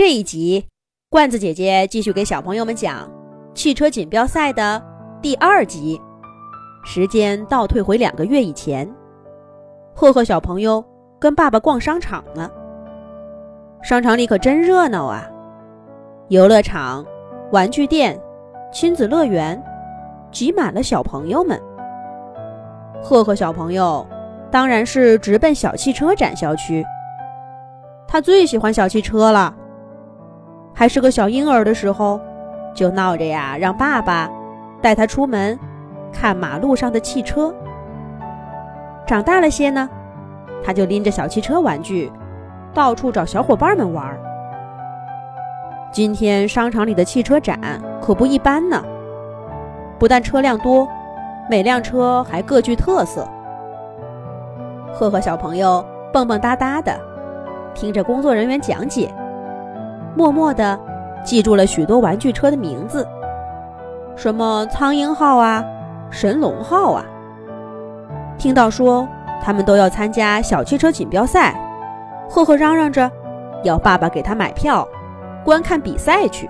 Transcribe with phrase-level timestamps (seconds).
[0.00, 0.66] 这一集，
[1.10, 3.06] 罐子姐姐继续给小朋友们讲
[3.52, 4.82] 汽车锦标赛的
[5.20, 6.00] 第二集。
[6.86, 8.90] 时间倒退回两个月以前，
[9.94, 10.82] 赫赫小朋友
[11.18, 12.50] 跟爸爸逛商场呢。
[13.82, 15.28] 商场里可真热闹啊！
[16.28, 17.04] 游乐场、
[17.52, 18.18] 玩具店、
[18.72, 19.62] 亲子乐园，
[20.32, 21.60] 挤满了小朋友们。
[23.02, 24.06] 赫赫小朋友
[24.50, 26.82] 当然是直奔小汽车展销区，
[28.08, 29.56] 他最喜欢小汽车了。
[30.80, 32.18] 还是个小婴儿的时候，
[32.74, 34.30] 就闹着呀，让爸爸
[34.80, 35.58] 带他出门
[36.10, 37.54] 看马路上的汽车。
[39.06, 39.86] 长大了些呢，
[40.64, 42.10] 他就拎着小汽车玩具，
[42.72, 44.18] 到处找小伙伴们玩。
[45.92, 47.60] 今天商场里的汽车展
[48.00, 48.82] 可不一般呢，
[49.98, 50.88] 不但车辆多，
[51.50, 53.28] 每辆车还各具特色。
[54.94, 56.98] 赫赫小朋友蹦蹦哒哒的，
[57.74, 59.12] 听着工作人员讲解。
[60.16, 60.78] 默默地
[61.24, 63.06] 记住了许多玩具车的名字，
[64.16, 65.64] 什么苍鹰号啊，
[66.10, 67.04] 神龙号啊。
[68.38, 69.06] 听到说
[69.42, 71.54] 他们都要参加小汽车锦标赛，
[72.28, 73.10] 赫赫嚷嚷着
[73.62, 74.86] 要爸爸给他买票
[75.44, 76.48] 观看比赛去。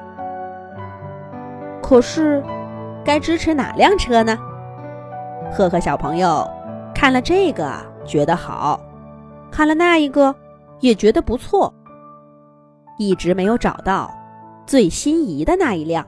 [1.83, 2.43] 可是，
[3.05, 4.39] 该支持哪辆车呢？
[5.51, 6.49] 赫赫小朋友
[6.95, 7.73] 看了这个
[8.05, 8.79] 觉得好，
[9.51, 10.33] 看了那一个
[10.79, 11.75] 也觉得不错。
[13.01, 14.13] 一直没有找到
[14.67, 16.07] 最心仪的那一辆，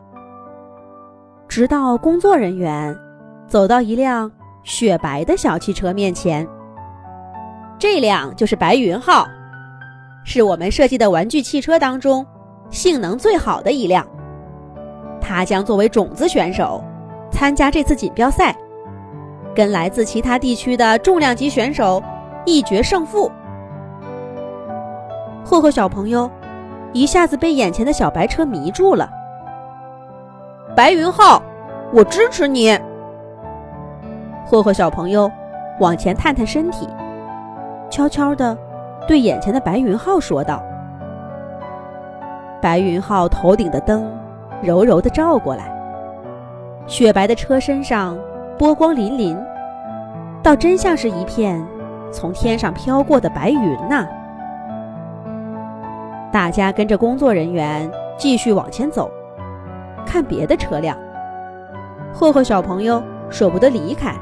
[1.49, 2.95] 直到工作人员
[3.47, 4.31] 走到一辆
[4.63, 6.47] 雪白的小汽车面前。
[7.79, 9.27] 这辆就是白云号，
[10.23, 12.27] 是我们设计的玩具汽车当中
[12.69, 14.07] 性能最好的一辆。
[15.19, 16.85] 它将作为种子选手
[17.31, 18.55] 参加这次锦标赛，
[19.55, 22.03] 跟来自其他地区的重量级选手
[22.45, 23.33] 一决胜负。
[25.43, 26.31] 赫赫小朋友。
[26.93, 29.09] 一下子被眼前的小白车迷住了。
[30.75, 31.43] 白云浩，
[31.93, 32.79] 我支持你。
[34.45, 35.31] 霍霍小朋友
[35.81, 36.89] 往前探探身体，
[37.91, 38.57] 悄悄地
[39.09, 40.63] 对眼前的白云浩说道
[42.61, 44.11] ：“白云浩头顶的灯
[44.63, 45.65] 柔柔地照过来，
[46.87, 48.17] 雪白的车身上
[48.59, 49.37] 波光粼粼，
[50.43, 51.65] 倒真像是一片
[52.13, 54.07] 从天上飘过的白云呐。”
[56.33, 59.11] 大家跟着工作人员继续往前走，
[60.07, 60.97] 看别的车辆。
[62.13, 64.15] 赫赫小朋友舍不得离开，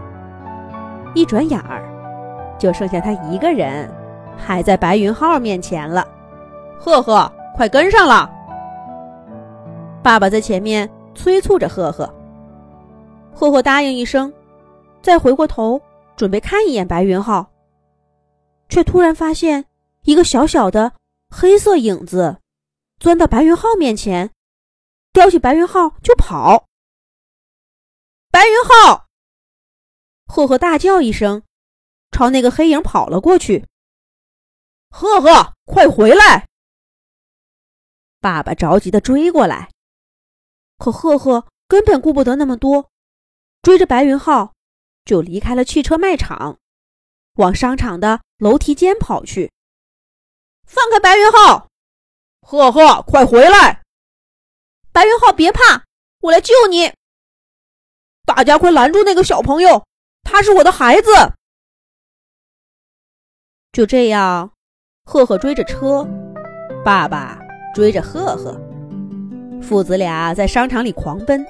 [1.15, 1.85] 一转眼儿，
[2.59, 3.89] 就剩下他一个人，
[4.37, 6.05] 还在白云号面前了。
[6.77, 8.29] 赫赫，快跟上了！
[10.03, 12.13] 爸爸在前面催促着赫赫。
[13.33, 14.33] 赫赫答应一声，
[15.01, 15.81] 再回过头
[16.17, 17.47] 准备看一眼白云号，
[18.69, 19.65] 却突然发现
[20.03, 20.91] 一个小小的。
[21.31, 22.41] 黑色影子
[22.99, 24.33] 钻到白云浩面前，
[25.13, 26.67] 叼起白云浩就跑。
[28.31, 29.07] 白云浩，
[30.27, 31.45] 赫赫大叫一声，
[32.11, 33.67] 朝那个黑影跑了过去。
[34.91, 36.49] 赫赫，快回来！
[38.21, 39.71] 爸爸着急的追过来，
[40.79, 42.91] 可赫赫根本顾不得那么多，
[43.63, 44.53] 追着白云浩
[45.05, 46.59] 就离开了汽车卖场，
[47.35, 49.53] 往商场的楼梯间跑去。
[50.71, 51.67] 放开白云浩！
[52.43, 53.83] 赫赫，快回来！
[54.93, 55.83] 白云浩，别怕，
[56.21, 56.93] 我来救你！
[58.25, 59.85] 大家快拦住那个小朋友，
[60.23, 61.11] 他是我的孩子。
[63.73, 64.53] 就这样，
[65.05, 66.07] 赫赫追着车，
[66.85, 67.37] 爸爸
[67.75, 68.57] 追着赫赫，
[69.61, 71.45] 父子俩在商场里狂奔。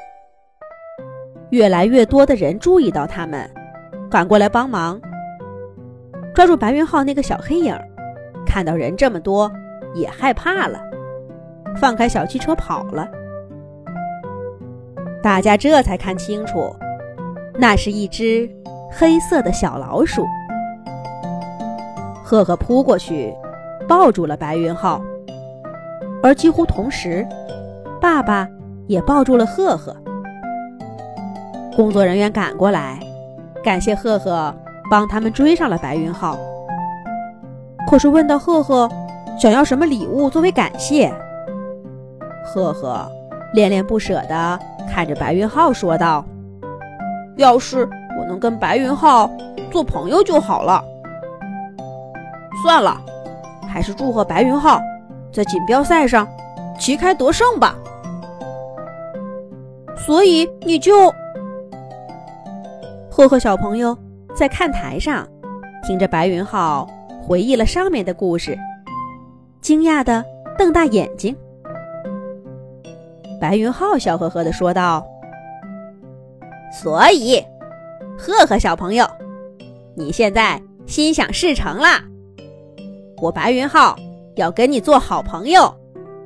[1.51, 3.53] 越来越多的人注意到他们，
[4.11, 4.99] 赶过来帮忙，
[6.35, 7.79] 抓住白云浩那个小黑影。
[8.47, 9.51] 看到人这么多，
[9.95, 10.81] 也害怕了，
[11.77, 13.09] 放开小汽车跑了。
[15.23, 16.75] 大家这才看清楚，
[17.55, 18.51] 那是一只
[18.91, 20.25] 黑色的小老鼠。
[22.25, 23.35] 赫赫扑过去，
[23.89, 25.03] 抱住了白云浩，
[26.23, 27.27] 而几乎同时，
[28.01, 28.49] 爸爸
[28.87, 29.95] 也抱住了赫赫。
[31.77, 32.99] 工作人员赶过来，
[33.63, 34.55] 感谢赫赫
[34.91, 36.39] 帮他们追上了白云浩。
[37.89, 38.89] 可是问到赫赫
[39.39, 41.13] 想要什么礼物作为感谢，
[42.45, 43.05] 赫赫
[43.53, 46.25] 恋恋不舍地看着白云浩说道
[47.37, 47.89] ：“要是
[48.19, 49.29] 我能跟白云浩
[49.71, 50.85] 做朋友就好了。
[52.63, 53.01] 算了，
[53.69, 54.81] 还是祝贺白云浩
[55.33, 56.29] 在锦标赛上
[56.79, 57.75] 旗开得胜吧。”
[59.97, 61.13] 所以你就
[63.11, 63.97] 赫赫小朋友
[64.35, 65.27] 在看台上
[65.83, 66.87] 听着白云浩。
[67.31, 68.59] 回忆了上面的故事，
[69.61, 70.25] 惊讶的
[70.59, 71.33] 瞪大眼睛。
[73.41, 75.07] 白云浩笑呵呵的说道
[76.75, 77.41] ：“所以，
[78.19, 79.07] 赫赫小朋友，
[79.95, 82.03] 你现在心想事成啦！
[83.23, 83.95] 我白云浩
[84.35, 85.73] 要跟你做好朋友，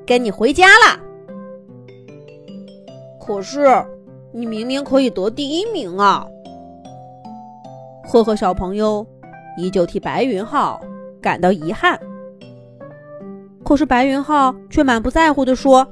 [0.07, 0.99] 跟你回家啦。
[3.21, 3.85] 可是，
[4.33, 6.27] 你明明可以得第一名啊！”
[8.09, 9.07] 赫赫小朋友
[9.59, 10.81] 依旧替白云浩
[11.25, 11.99] 感到遗憾。
[13.65, 15.89] 可是白云浩却满不在乎地说：“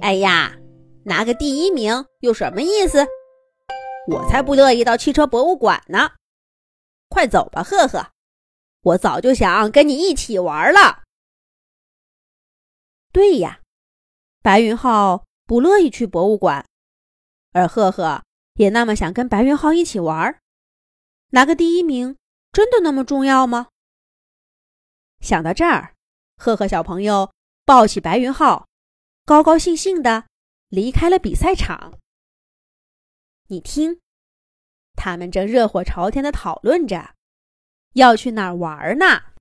[0.00, 0.56] 哎呀，
[1.02, 3.04] 拿个第一名有什么意思？
[4.06, 6.12] 我才不乐意到汽车博物馆呢！
[7.08, 8.06] 快走吧，赫赫，
[8.82, 11.02] 我早就想跟你一起玩了。”
[13.10, 13.58] 对呀，
[14.40, 16.64] 白云浩不乐意去博物馆，
[17.52, 18.22] 而赫赫
[18.54, 20.38] 也那么想跟白云浩一起玩。
[21.30, 22.16] 拿个第一名
[22.52, 23.66] 真的那么重要吗？
[25.20, 25.94] 想到这儿。
[26.36, 27.32] 赫赫小朋友
[27.64, 28.66] 抱起白云浩，
[29.24, 30.26] 高高兴兴的
[30.68, 31.98] 离开了比赛场。
[33.48, 34.00] 你听，
[34.96, 37.14] 他们正热火朝天的讨论着
[37.92, 39.24] 要去哪儿玩呢。